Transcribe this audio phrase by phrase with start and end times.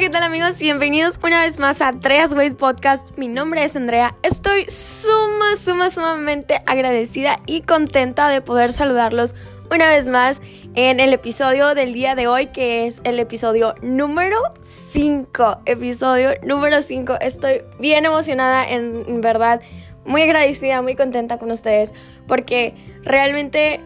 [0.00, 0.60] ¿qué tal amigos?
[0.60, 3.18] Bienvenidos una vez más a Andrea's Weight Podcast.
[3.18, 4.14] Mi nombre es Andrea.
[4.22, 9.34] Estoy suma, sumamente agradecida y contenta de poder saludarlos
[9.72, 10.40] una vez más
[10.76, 15.62] en el episodio del día de hoy, que es el episodio número 5.
[15.66, 17.16] Episodio número 5.
[17.20, 19.60] Estoy bien emocionada, en verdad,
[20.04, 21.92] muy agradecida, muy contenta con ustedes,
[22.28, 23.80] porque realmente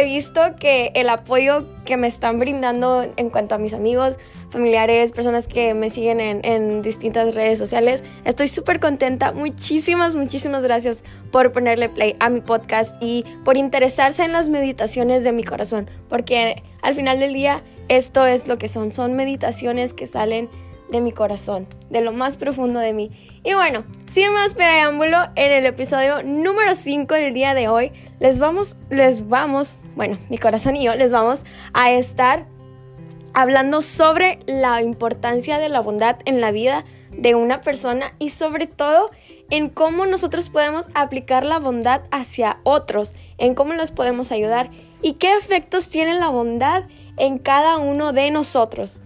[0.00, 4.16] he visto que el apoyo que me están brindando en cuanto a mis amigos,
[4.50, 9.32] familiares, personas que me siguen en, distintas redes sociales, estoy súper contenta.
[9.32, 15.24] Muchísimas, muchísimas gracias por ponerle play a mi podcast y por interesarse en las meditaciones
[15.24, 19.92] de mi corazón, porque al final del día esto es lo que son, son meditaciones
[19.92, 20.48] que salen
[20.90, 23.10] de mi corazón, de lo más profundo de mí.
[23.42, 28.38] Y bueno, sin más preámbulo, en el episodio número 5 del día de hoy, les
[28.38, 32.46] vamos, les vamos, bueno, mi corazón y yo les vamos a estar
[33.32, 38.66] hablando sobre la importancia de la bondad en la vida de una persona y sobre
[38.66, 39.10] todo
[39.50, 44.70] en cómo nosotros podemos aplicar la bondad hacia otros, en cómo los podemos ayudar
[45.02, 46.84] y qué efectos tiene la bondad
[47.16, 49.00] en cada uno de nosotros.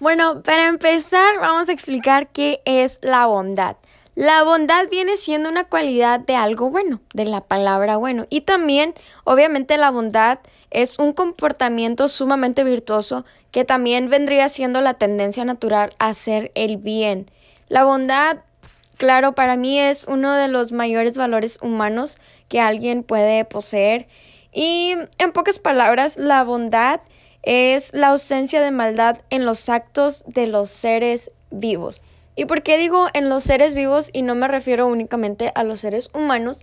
[0.00, 3.76] Bueno, para empezar vamos a explicar qué es la bondad.
[4.14, 8.26] La bondad viene siendo una cualidad de algo bueno, de la palabra bueno.
[8.28, 14.94] Y también, obviamente, la bondad es un comportamiento sumamente virtuoso que también vendría siendo la
[14.94, 17.30] tendencia natural a hacer el bien.
[17.68, 18.40] La bondad,
[18.98, 24.08] claro, para mí es uno de los mayores valores humanos que alguien puede poseer.
[24.52, 27.00] Y en pocas palabras, la bondad
[27.42, 32.02] es la ausencia de maldad en los actos de los seres vivos.
[32.34, 35.80] ¿Y por qué digo en los seres vivos y no me refiero únicamente a los
[35.80, 36.60] seres humanos?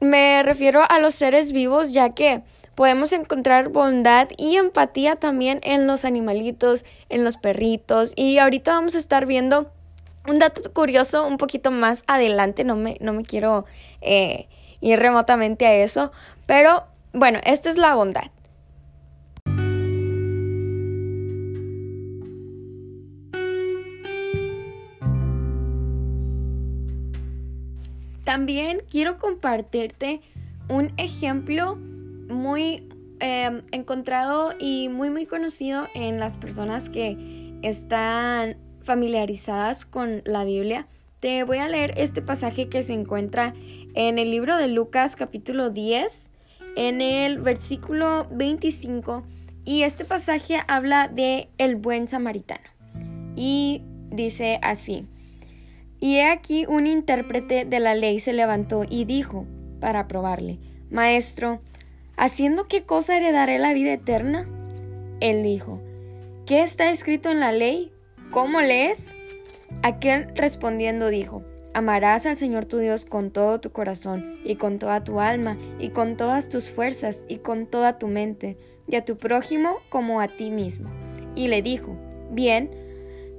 [0.00, 2.42] Me refiero a los seres vivos ya que
[2.74, 8.94] podemos encontrar bondad y empatía también en los animalitos, en los perritos y ahorita vamos
[8.94, 9.70] a estar viendo
[10.26, 13.66] un dato curioso un poquito más adelante, no me, no me quiero
[14.00, 14.48] eh,
[14.80, 16.12] ir remotamente a eso,
[16.46, 18.33] pero bueno, esta es la bondad.
[28.34, 30.20] También quiero compartirte
[30.68, 32.88] un ejemplo muy
[33.20, 40.88] em, encontrado y muy muy conocido en las personas que están familiarizadas con la Biblia.
[41.20, 43.54] Te voy a leer este pasaje que se encuentra
[43.94, 46.32] en el libro de Lucas capítulo 10,
[46.74, 49.22] en el versículo 25,
[49.64, 52.64] y este pasaje habla de el buen samaritano.
[53.36, 55.06] Y dice así:
[56.00, 59.46] y he aquí un intérprete de la ley se levantó y dijo,
[59.80, 60.58] para probarle,
[60.90, 61.60] Maestro,
[62.16, 64.48] ¿haciendo qué cosa heredaré la vida eterna?
[65.20, 65.80] Él dijo,
[66.46, 67.92] ¿qué está escrito en la ley?
[68.30, 69.12] ¿Cómo lees?
[69.82, 71.44] Aquel respondiendo dijo,
[71.76, 75.88] Amarás al Señor tu Dios con todo tu corazón, y con toda tu alma, y
[75.88, 78.56] con todas tus fuerzas, y con toda tu mente,
[78.86, 80.88] y a tu prójimo como a ti mismo.
[81.34, 81.96] Y le dijo,
[82.30, 82.70] Bien,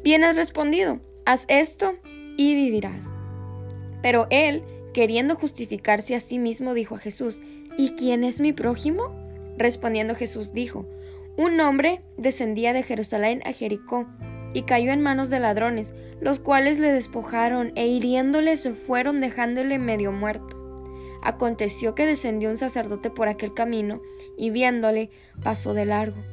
[0.03, 1.95] bien has respondido, haz esto
[2.37, 3.05] y vivirás.
[4.01, 4.63] Pero él,
[4.93, 7.41] queriendo justificarse a sí mismo, dijo a Jesús,
[7.77, 9.13] ¿Y quién es mi prójimo?
[9.57, 10.85] Respondiendo Jesús dijo,
[11.37, 14.07] Un hombre descendía de Jerusalén a Jericó
[14.53, 19.79] y cayó en manos de ladrones, los cuales le despojaron e hiriéndole se fueron dejándole
[19.79, 20.55] medio muerto.
[21.21, 24.01] Aconteció que descendió un sacerdote por aquel camino
[24.37, 25.09] y viéndole
[25.43, 26.23] pasó de largo.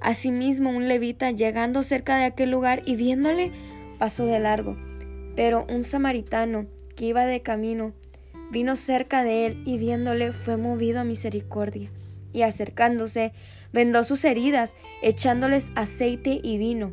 [0.00, 3.52] Asimismo un levita llegando cerca de aquel lugar y viéndole
[3.98, 4.76] pasó de largo.
[5.36, 6.66] Pero un samaritano
[6.96, 7.92] que iba de camino
[8.50, 11.90] vino cerca de él y viéndole fue movido a misericordia.
[12.32, 13.32] Y acercándose,
[13.72, 16.92] vendó sus heridas, echándoles aceite y vino.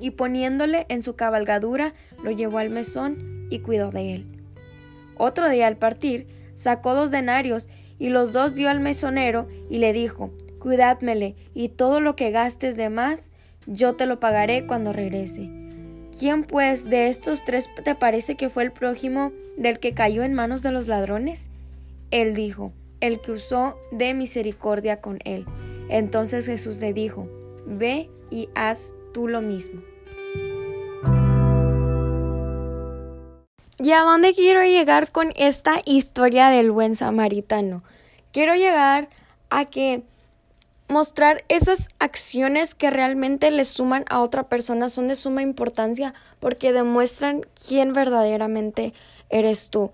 [0.00, 4.26] Y poniéndole en su cabalgadura, lo llevó al mesón y cuidó de él.
[5.16, 7.68] Otro día al partir, sacó dos denarios
[7.98, 12.76] y los dos dio al mesonero y le dijo, Cuidádmele, y todo lo que gastes
[12.76, 13.30] de más,
[13.66, 15.59] yo te lo pagaré cuando regrese.
[16.18, 20.34] ¿Quién pues de estos tres te parece que fue el prójimo del que cayó en
[20.34, 21.48] manos de los ladrones?
[22.10, 25.46] Él dijo, el que usó de misericordia con él.
[25.88, 27.28] Entonces Jesús le dijo,
[27.66, 29.82] ve y haz tú lo mismo.
[33.82, 37.82] ¿Y a dónde quiero llegar con esta historia del buen samaritano?
[38.30, 39.08] Quiero llegar
[39.48, 40.02] a que
[40.90, 46.72] mostrar esas acciones que realmente le suman a otra persona son de suma importancia porque
[46.72, 48.92] demuestran quién verdaderamente
[49.30, 49.92] eres tú.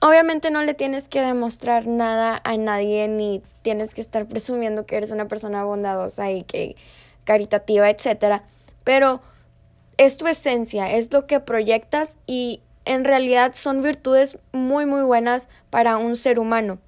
[0.00, 4.96] Obviamente no le tienes que demostrar nada a nadie ni tienes que estar presumiendo que
[4.96, 6.76] eres una persona bondadosa y que
[7.24, 8.42] caritativa, etcétera,
[8.84, 9.20] pero
[9.98, 15.48] es tu esencia, es lo que proyectas y en realidad son virtudes muy muy buenas
[15.68, 16.78] para un ser humano.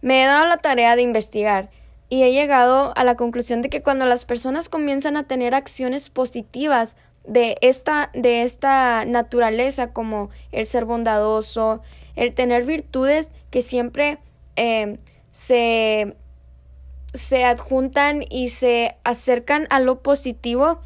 [0.00, 1.70] Me he dado la tarea de investigar
[2.10, 6.10] y he llegado a la conclusión de que cuando las personas comienzan a tener acciones
[6.10, 11.82] positivas de esta, de esta naturaleza como el ser bondadoso,
[12.16, 14.18] el tener virtudes que siempre
[14.56, 14.98] eh,
[15.30, 16.16] se,
[17.14, 20.80] se adjuntan y se acercan a lo positivo,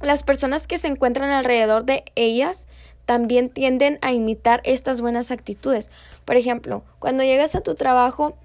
[0.00, 2.68] las personas que se encuentran alrededor de ellas
[3.06, 5.90] también tienden a imitar estas buenas actitudes.
[6.24, 8.36] Por ejemplo, cuando llegas a tu trabajo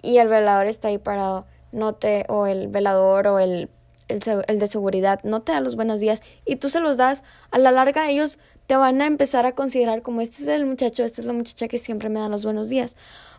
[0.00, 1.46] y el velador está ahí parado,
[1.76, 3.70] no te, o el velador o el,
[4.08, 7.22] el, el, de seguridad no te da los buenos días y tú se los das,
[7.50, 11.04] a la larga ellos te van a empezar a considerar como este es el muchacho,
[11.04, 12.96] esta es la muchacha que siempre me da los buenos días.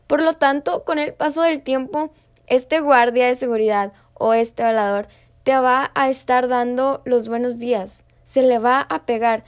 [0.08, 2.12] Por lo tanto, con el paso del tiempo,
[2.48, 5.08] este guardia de seguridad o este velador
[5.44, 9.44] te va a estar dando los buenos días, se le va a pegar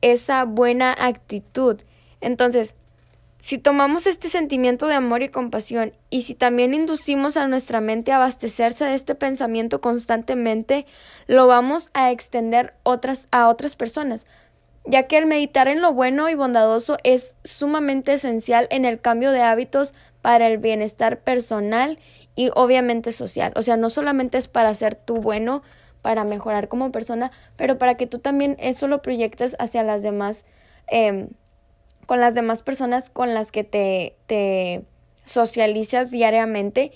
[0.00, 1.80] esa buena actitud.
[2.20, 2.74] Entonces,
[3.40, 8.10] si tomamos este sentimiento de amor y compasión y si también inducimos a nuestra mente
[8.10, 10.86] a abastecerse de este pensamiento constantemente,
[11.26, 14.26] lo vamos a extender otras, a otras personas,
[14.84, 19.30] ya que el meditar en lo bueno y bondadoso es sumamente esencial en el cambio
[19.30, 21.98] de hábitos para el bienestar personal
[22.34, 23.52] y obviamente social.
[23.54, 25.62] O sea, no solamente es para ser tú bueno,
[26.02, 30.44] para mejorar como persona, pero para que tú también eso lo proyectes hacia las demás
[30.90, 31.28] eh,
[32.08, 34.82] con las demás personas con las que te, te
[35.26, 36.90] socializas diariamente.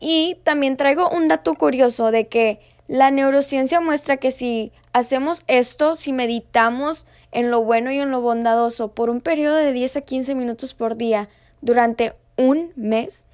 [0.00, 2.58] Y también traigo un dato curioso de que
[2.88, 8.20] la neurociencia muestra que si hacemos esto, si meditamos en lo bueno y en lo
[8.20, 11.28] bondadoso por un periodo de 10 a 15 minutos por día
[11.60, 13.28] durante un mes,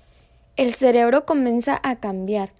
[0.58, 2.52] el cerebro comienza a cambiar.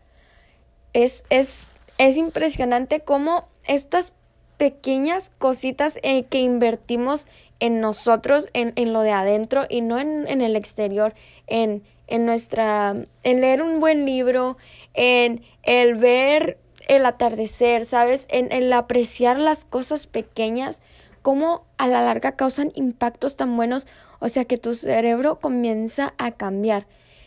[0.95, 1.69] Es, es,
[1.99, 4.15] es impresionante cómo estas
[4.57, 7.27] pequeñas cositas eh, que invertimos
[7.61, 11.15] en nosotros, en, en lo de adentro y no en, en el exterior,
[11.47, 14.57] en, en nuestra, en leer un buen libro,
[14.95, 16.59] en el ver
[16.89, 18.27] el atardecer, ¿sabes?
[18.31, 20.83] En el apreciar las cosas pequeñas,
[21.23, 23.87] cómo a la larga causan impactos tan buenos,
[24.19, 26.87] o sea que tu cerebro comienza a cambiar.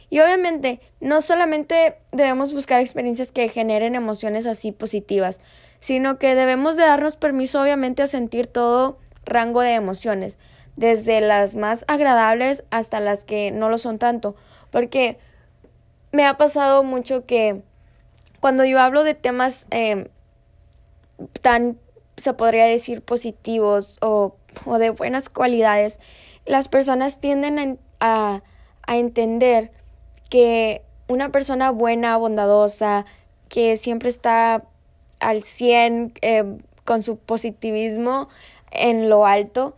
[0.10, 5.42] Y obviamente, no solamente debemos buscar experiencias que generen emociones así positivas,
[5.80, 10.38] sino que debemos de darnos permiso obviamente a sentir todo rango de emociones,
[10.76, 14.36] desde las más agradables hasta las que no lo son tanto,
[14.72, 15.18] porque
[16.12, 17.62] me ha pasado mucho que
[18.40, 20.10] cuando yo hablo de temas eh,
[21.42, 21.78] tan,
[22.16, 24.36] se podría decir, positivos o,
[24.66, 26.00] o, de buenas cualidades,
[26.46, 28.42] las personas tienden a,
[28.84, 29.72] a entender
[30.30, 33.06] que una persona buena, bondadosa,
[33.50, 34.64] que siempre está
[35.20, 36.44] al 100 eh,
[36.84, 38.30] con su positivismo
[38.72, 39.76] en lo alto,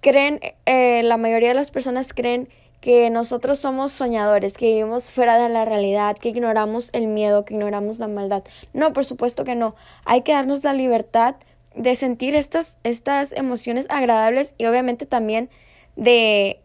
[0.00, 2.48] creen, eh, la mayoría de las personas creen
[2.80, 7.54] que nosotros somos soñadores, que vivimos fuera de la realidad, que ignoramos el miedo, que
[7.54, 8.44] ignoramos la maldad.
[8.72, 9.74] No, por supuesto que no.
[10.04, 11.36] Hay que darnos la libertad
[11.74, 15.50] de sentir estas, estas emociones agradables y obviamente también
[15.96, 16.60] de,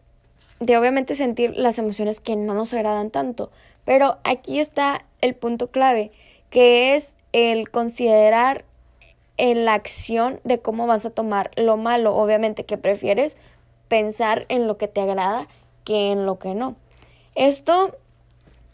[0.60, 3.50] de obviamente sentir las emociones que no nos agradan tanto.
[3.84, 6.12] Pero aquí está el punto clave,
[6.50, 8.64] que es el considerar
[9.36, 12.14] en la acción de cómo vas a tomar lo malo.
[12.16, 13.36] Obviamente que prefieres
[13.88, 15.48] pensar en lo que te agrada
[15.84, 16.76] que en lo que no.
[17.34, 17.96] Esto,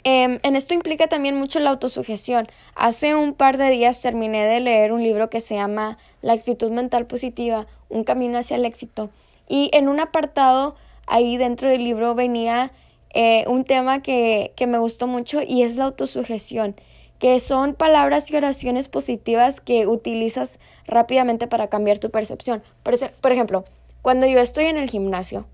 [0.04, 2.48] eh, en esto implica también mucho la autosugestión.
[2.74, 6.70] Hace un par de días terminé de leer un libro que se llama La actitud
[6.70, 9.10] mental positiva, un camino hacia el éxito.
[9.48, 10.76] Y en un apartado
[11.06, 12.70] ahí dentro del libro venía
[13.12, 16.76] eh, un tema que, que me gustó mucho y es la autosugestión
[17.20, 22.62] que son palabras y oraciones positivas que utilizas rápidamente para cambiar tu percepción.
[22.82, 23.64] Por, por, ejemplo,
[24.00, 25.46] cuando yo estoy en el gimnasio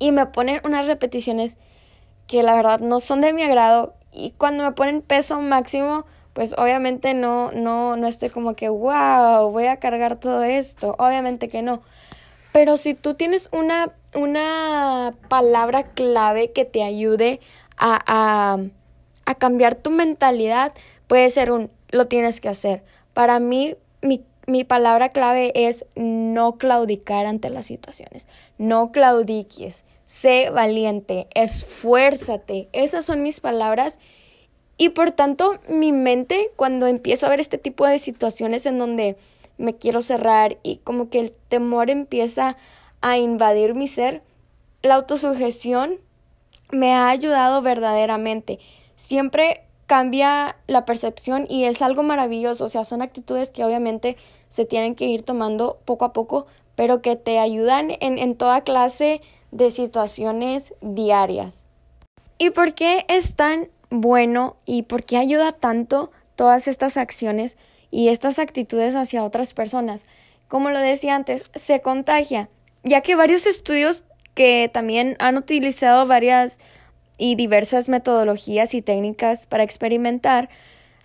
[0.00, 1.56] y me ponen unas repeticiones
[2.26, 6.54] que la verdad no son de mi agrado y cuando me ponen peso máximo, pues
[6.58, 10.96] obviamente no, no, no estoy como que, wow, voy a cargar todo esto.
[10.98, 11.82] Obviamente que no.
[12.52, 17.38] Pero si tú tienes una, una palabra clave que te ayude
[17.76, 18.58] a
[19.28, 20.72] a cambiar tu mentalidad,
[21.06, 22.82] puede ser un lo tienes que hacer.
[23.12, 28.26] Para mí, mi, mi palabra clave es no claudicar ante las situaciones.
[28.56, 29.84] No claudiques.
[30.06, 31.26] Sé valiente.
[31.34, 32.70] Esfuérzate.
[32.72, 33.98] Esas son mis palabras.
[34.78, 39.18] Y por tanto, mi mente, cuando empiezo a ver este tipo de situaciones en donde
[39.58, 42.56] me quiero cerrar y como que el temor empieza
[43.02, 44.22] a invadir mi ser,
[44.80, 45.96] la autosugestión
[46.70, 48.58] me ha ayudado verdaderamente
[48.98, 52.66] siempre cambia la percepción y es algo maravilloso.
[52.66, 54.18] O sea, son actitudes que obviamente
[54.50, 58.60] se tienen que ir tomando poco a poco, pero que te ayudan en, en toda
[58.60, 61.68] clase de situaciones diarias.
[62.36, 67.56] ¿Y por qué es tan bueno y por qué ayuda tanto todas estas acciones
[67.90, 70.04] y estas actitudes hacia otras personas?
[70.48, 72.48] Como lo decía antes, se contagia,
[72.84, 76.60] ya que varios estudios que también han utilizado varias
[77.18, 80.48] y diversas metodologías y técnicas para experimentar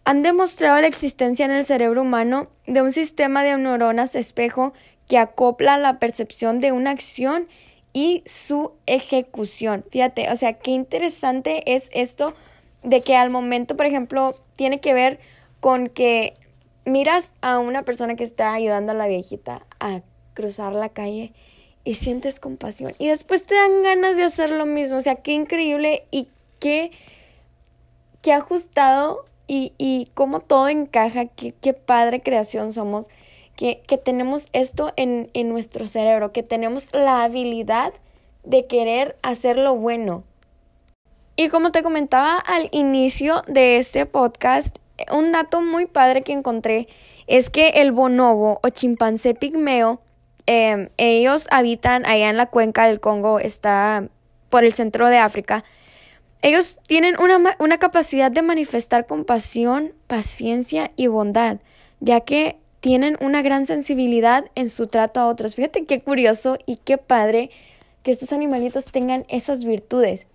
[0.06, 4.74] han demostrado la existencia en el cerebro humano de un sistema de neuronas espejo
[5.08, 7.48] que acopla la percepción de una acción
[7.94, 9.86] y su ejecución.
[9.90, 12.34] Fíjate, o sea, qué interesante es esto
[12.84, 15.20] de que al momento, por ejemplo, tiene que ver
[15.60, 16.34] con que
[16.86, 20.02] miras a una persona que está ayudando a la viejita a
[20.34, 21.34] cruzar la calle
[21.86, 24.98] y sientes compasión y después te dan ganas de hacer lo mismo.
[24.98, 26.28] O sea, qué increíble y
[26.60, 26.92] qué,
[28.22, 33.10] qué ajustado y, y cómo todo encaja, qué, qué padre creación somos
[33.56, 37.94] que, que tenemos esto en, en nuestro cerebro, que tenemos la habilidad
[38.44, 40.24] de querer hacer lo bueno.
[41.36, 44.78] Y como te comentaba al inicio de este podcast,
[45.12, 46.88] un dato muy padre que encontré
[47.28, 50.02] es que el bonobo o chimpancé pigmeo,
[50.46, 54.08] em, ellos habitan allá en la cuenca del Congo, está
[54.50, 55.64] por el centro de África.
[56.42, 61.58] Ellos tienen una, una capacidad de manifestar compasión, paciencia y bondad,
[62.00, 65.56] ya que tienen una gran sensibilidad en su trato a otros.
[65.56, 67.50] Fíjate qué curioso y qué padre
[68.04, 70.28] que estos animalitos tengan esas virtudes.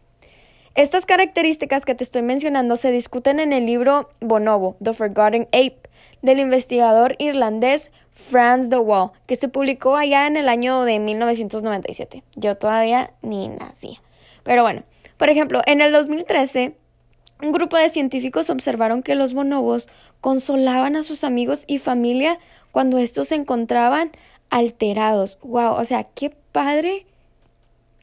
[0.75, 5.88] Estas características que te estoy mencionando se discuten en el libro Bonobo, The Forgotten Ape,
[6.23, 12.25] del investigador irlandés Franz de Waal, que se publicó allá en el año de 1997.
[12.35, 14.03] Yo todavía ni nacía.
[14.43, 14.83] Pero bueno,
[15.17, 16.75] por ejemplo, en el 2013,
[17.43, 19.89] un grupo de científicos observaron que los bonobos
[20.21, 22.39] consolaban a sus amigos y familia
[22.73, 24.11] cuando estos se encontraban
[24.51, 25.39] alterados.
[25.43, 25.75] ¡Wow!
[25.75, 27.07] O sea, qué padre,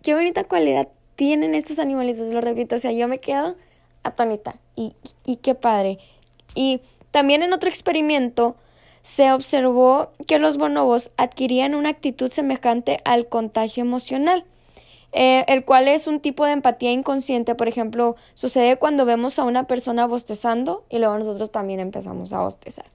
[0.01, 2.75] qué bonita cualidad tienen estos animalitos, lo repito.
[2.75, 3.55] O sea, yo me quedo
[4.03, 4.93] atónita y,
[5.25, 5.98] y qué padre.
[6.53, 6.81] Y
[7.15, 8.57] también en otro experimento
[9.01, 14.43] se observó que los bonobos adquirían una actitud semejante al contagio emocional.
[15.13, 19.45] Eh, el cual es un tipo de empatía inconsciente, por ejemplo, sucede cuando vemos a
[19.45, 22.88] una persona bostezando y luego nosotros también empezamos a bostezar.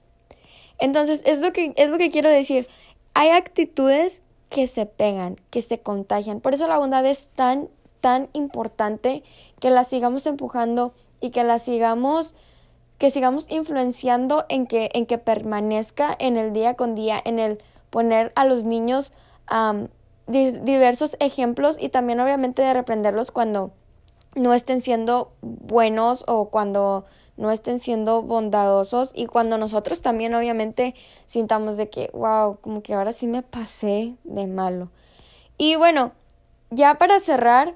[0.77, 2.67] Entonces, es lo que, es lo que quiero decir.
[3.15, 6.41] Hay actitudes que se pegan, que se contagian.
[6.41, 7.69] Por eso la bondad es tan,
[8.01, 9.23] tan importante
[9.59, 12.35] que la sigamos empujando y que la sigamos,
[13.01, 17.57] que sigamos influenciando en que, en que permanezca en el día con día, en el
[17.89, 19.11] poner a los niños
[20.27, 23.71] diversos ejemplos y también obviamente de reprenderlos cuando
[24.35, 27.05] no estén siendo buenos o cuando
[27.37, 30.93] no estén siendo bondadosos y cuando nosotros también obviamente
[31.25, 34.91] sintamos de que, wow, como que ahora sí me pasé de malo.
[35.57, 36.11] Y bueno,
[36.69, 37.73] ya para cerrar,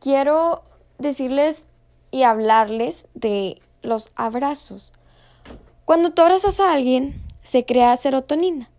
[0.00, 0.64] quiero
[0.98, 1.68] decirles
[2.10, 4.92] y hablarles de los abrazos.
[5.84, 8.70] Cuando tú abrazas a alguien, se crea serotonina.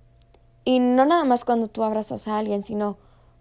[0.63, 2.98] Y no nada más cuando tú abrazas a alguien, sino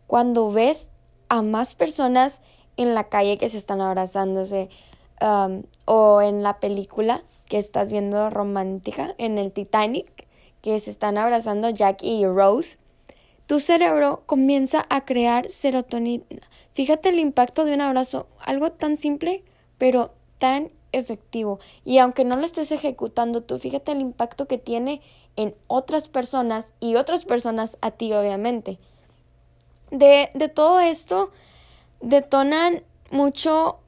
[0.06, 0.90] cuando ves
[1.28, 2.40] a más personas
[2.76, 4.70] en la calle que se están abrazándose
[5.20, 10.26] um, o en la película que estás viendo romántica en el Titanic
[10.62, 12.78] que se están abrazando Jack y Rose,
[13.46, 16.24] tu cerebro comienza a crear serotonina.
[16.72, 19.44] Fíjate el impacto de un abrazo, algo tan simple
[19.78, 21.58] pero tan efectivo.
[21.84, 25.00] Y aunque no lo estés ejecutando tú, fíjate el impacto que tiene
[25.36, 28.78] en otras personas y otras personas a ti, obviamente.
[29.90, 31.30] De, de todo esto
[32.00, 33.78] detonan mucho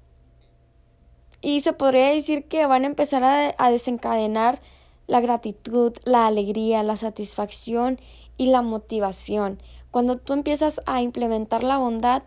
[1.43, 4.61] y se podría decir que van a empezar a, a desencadenar
[5.07, 7.99] la gratitud, la alegría, la satisfacción
[8.37, 9.61] y la motivación.
[9.91, 12.23] Cuando tú empiezas a implementar la bondad,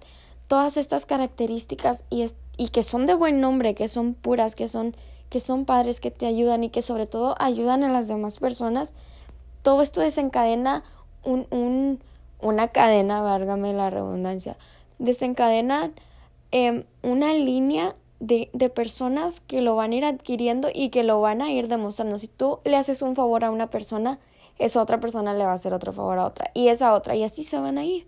[0.48, 4.96] todas estas características y, y que son de buen nombre, que son puras, que son,
[5.30, 8.94] que son padres, que te ayudan y que sobre todo ayudan a las demás personas,
[9.62, 10.84] todo esto desencadena
[11.24, 12.00] un, un,
[12.42, 14.58] una cadena, válgame la redundancia,
[15.00, 15.92] desencadena
[16.52, 21.20] em, una línea de, de, personas que lo van a ir adquiriendo y que lo
[21.20, 22.18] van a ir demostrando.
[22.18, 24.20] Si tú le haces un favor a una persona,
[24.60, 27.24] esa otra persona le va a hacer otro favor a otra y esa otra y
[27.24, 28.08] así se van a ir.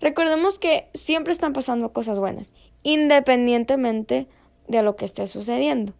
[0.00, 4.28] Recordemos que siempre están pasando cosas buenas, independientemente
[4.68, 5.92] de lo que esté sucediendo.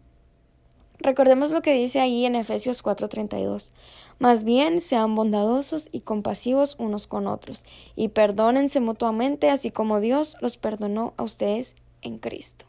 [0.99, 3.71] Recordemos lo que dice ahí en Efesios 4:32.
[4.19, 10.37] Más bien sean bondadosos y compasivos unos con otros, y perdónense mutuamente, así como Dios
[10.41, 12.65] los perdonó a ustedes en Cristo.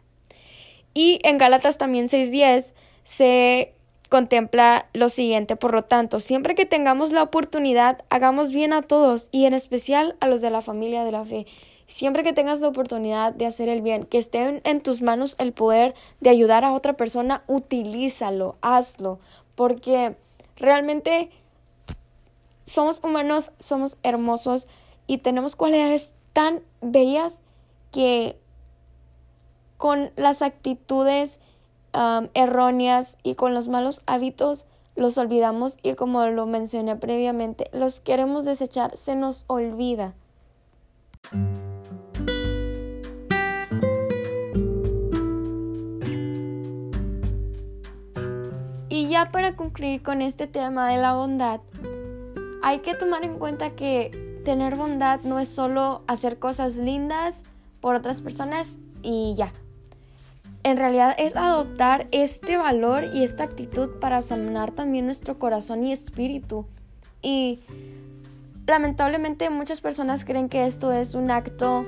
[0.94, 3.74] Y en Gálatas también 6.10 se
[4.08, 9.28] contempla lo siguiente, por lo tanto, siempre que tengamos la oportunidad, hagamos bien a todos
[9.30, 11.46] y en especial a los de la familia de la fe.
[11.92, 15.52] Siempre que tengas la oportunidad de hacer el bien, que esté en, tus manos el
[15.52, 19.20] poder de ayudar a otra persona, utilízalo, hazlo,
[19.56, 20.16] porque
[20.56, 21.28] realmente
[22.64, 24.68] somos humanos, somos hermosos
[25.06, 27.42] y tenemos cualidades tan bellas
[27.90, 28.38] que
[29.76, 31.40] con las actitudes
[32.32, 34.64] erróneas y con los malos hábitos
[34.96, 40.14] los olvidamos y como lo mencioné previamente, los queremos desechar, se nos olvida.
[49.30, 51.60] Para concluir con este tema de la bondad,
[52.62, 57.42] hay que tomar en cuenta que tener bondad no es solo hacer cosas lindas
[57.80, 59.52] por otras personas y ya
[60.64, 65.92] en realidad es adoptar este valor y esta actitud para sanar también nuestro corazón y
[65.92, 66.66] espíritu.
[67.20, 67.60] Y
[68.66, 71.82] lamentablemente muchas personas creen que esto es un acto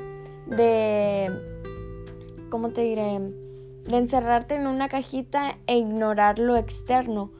[0.47, 1.31] de,
[2.50, 3.21] ¿cómo te diré?
[3.88, 7.31] De encerrarte en una cajita e ignorar lo externo.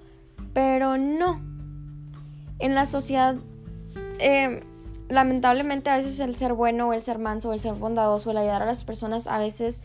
[0.53, 1.41] Pero no.
[2.59, 3.37] En la sociedad,
[4.19, 4.63] eh,
[5.09, 8.39] lamentablemente a veces el ser bueno o el ser manso o el ser bondadoso, el
[8.39, 9.83] ayudar a las personas a veces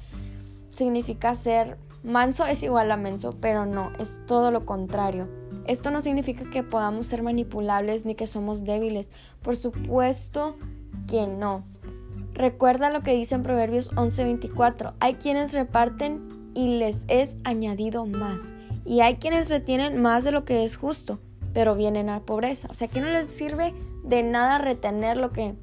[0.69, 5.27] significa ser manso es igual a menso, pero no, es todo lo contrario.
[5.67, 9.11] Esto no significa que podamos ser manipulables ni que somos débiles.
[9.41, 10.55] Por supuesto
[11.07, 11.63] que no.
[12.33, 14.93] Recuerda lo que dice en Proverbios 11:24.
[14.99, 18.53] Hay quienes reparten y les es añadido más.
[18.85, 21.19] Y hay quienes retienen más de lo que es justo,
[21.53, 22.67] pero vienen a pobreza.
[22.69, 23.73] O sea que no les sirve
[24.03, 25.55] de nada retener lo que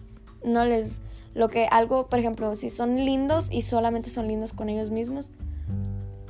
[0.43, 1.03] no les
[1.35, 5.33] lo que algo, por ejemplo, si son lindos y solamente son lindos con ellos mismos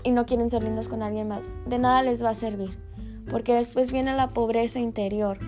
[0.02, 2.76] y no quieren ser lindos con alguien más, de nada les va a servir,
[3.30, 5.38] porque después viene la pobreza interior.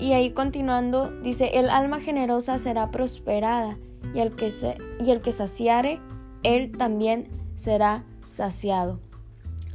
[0.00, 3.78] Y ahí continuando, dice, el alma generosa será prosperada
[4.12, 6.00] y el que, se, y el que saciare,
[6.42, 9.00] él también será saciado.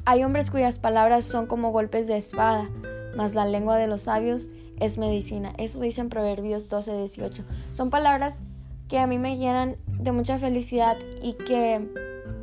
[0.05, 2.69] Hay hombres cuyas palabras son como golpes de espada,
[3.15, 5.53] mas la lengua de los sabios es medicina.
[5.57, 7.43] Eso dice en Proverbios 12, 18.
[7.71, 8.43] Son palabras
[8.87, 11.89] que a mí me llenan de mucha felicidad y que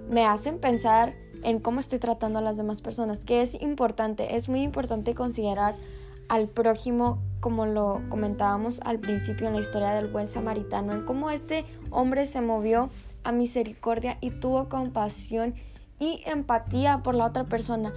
[0.09, 4.49] me hacen pensar en cómo estoy tratando a las demás personas, que es importante, es
[4.49, 5.75] muy importante considerar
[6.29, 11.31] al prójimo como lo comentábamos al principio en la historia del buen samaritano, en cómo
[11.31, 12.91] este hombre se movió
[13.25, 15.55] a misericordia y tuvo compasión
[16.03, 17.93] y empatía por la otra persona.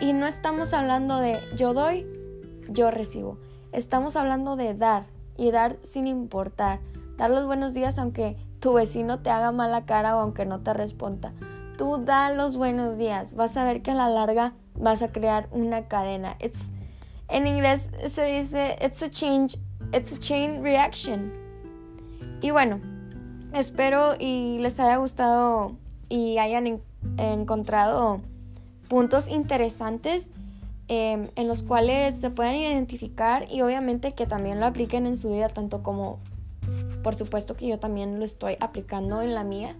[0.00, 2.06] Y no estamos hablando de yo doy,
[2.70, 3.36] yo recibo.
[3.70, 5.04] Estamos hablando de dar
[5.36, 6.80] y dar sin importar
[7.18, 10.72] dar los buenos días aunque tu vecino te haga mala cara o aunque no te
[10.72, 11.34] responda.
[11.76, 15.46] Tú da los buenos días, vas a ver que a la larga vas a crear
[15.50, 16.36] una cadena.
[16.40, 16.70] It's,
[17.28, 19.58] en inglés se dice it's a change,
[19.92, 21.30] it's a chain reaction.
[22.40, 22.80] Y bueno,
[23.52, 25.76] espero y les haya gustado
[26.08, 26.66] y hayan
[27.20, 28.20] encontrado
[28.88, 30.30] puntos interesantes
[30.88, 35.30] em, en los cuales se pueden identificar y obviamente que también lo apliquen en su
[35.30, 36.18] vida tanto como
[37.02, 39.74] por supuesto que yo también lo estoy aplicando en la mía.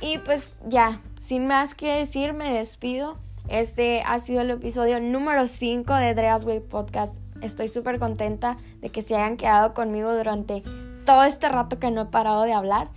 [0.00, 3.16] Y pues ya, sin más que decir, me despido.
[3.48, 7.16] Este ha sido el episodio número 5 de Drea's Way Podcast.
[7.40, 10.62] Estoy súper contenta de que se hayan quedado conmigo durante
[11.04, 12.90] todo este rato que no he parado de hablar.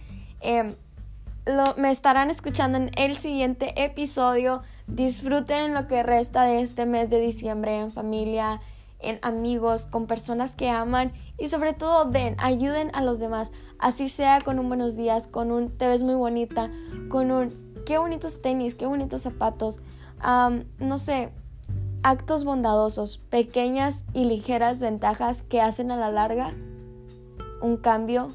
[1.46, 4.62] Em, me estarán escuchando en el siguiente episodio.
[4.88, 8.62] Disfruten lo que resta de este mes de diciembre en familia,
[9.00, 14.10] en amigos, con personas que aman y sobre todo den, ayuden a los demás, así
[14.10, 16.72] sea con un buenos días, con un te ves muy bonita,
[17.10, 19.80] con un qué bonitos tenis, qué bonitos zapatos,
[20.80, 21.32] no sé,
[22.04, 26.54] actos bondadosos, pequeñas y ligeras ventajas que hacen a la larga
[27.62, 28.30] un cambio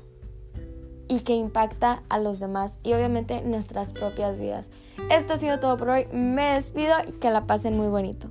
[1.11, 4.70] y que impacta a los demás y obviamente nuestras propias vidas.
[5.11, 6.07] Esto ha sido todo por hoy.
[6.12, 8.31] Me despido y que la pasen muy bonito.